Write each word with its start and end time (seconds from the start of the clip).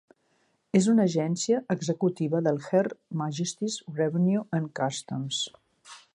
És 0.77 0.85
una 0.93 1.03
agència 1.09 1.59
executiva 1.75 2.41
del 2.47 2.57
Her 2.69 2.83
Majesty's 3.23 3.77
Revenue 4.01 4.45
and 4.61 4.73
Customs. 4.83 5.45